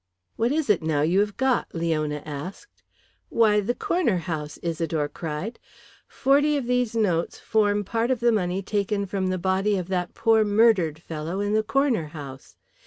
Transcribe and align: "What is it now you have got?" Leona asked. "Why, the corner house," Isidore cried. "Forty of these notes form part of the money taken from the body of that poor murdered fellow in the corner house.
"What 0.35 0.51
is 0.51 0.67
it 0.67 0.81
now 0.81 1.03
you 1.03 1.19
have 1.19 1.37
got?" 1.37 1.75
Leona 1.75 2.23
asked. 2.25 2.81
"Why, 3.29 3.59
the 3.59 3.75
corner 3.75 4.17
house," 4.17 4.57
Isidore 4.63 5.07
cried. 5.07 5.59
"Forty 6.07 6.57
of 6.57 6.65
these 6.65 6.95
notes 6.95 7.37
form 7.37 7.83
part 7.83 8.09
of 8.09 8.19
the 8.19 8.31
money 8.31 8.63
taken 8.63 9.05
from 9.05 9.27
the 9.27 9.37
body 9.37 9.77
of 9.77 9.89
that 9.89 10.15
poor 10.15 10.43
murdered 10.43 10.97
fellow 10.97 11.39
in 11.39 11.53
the 11.53 11.61
corner 11.61 12.07
house. 12.07 12.55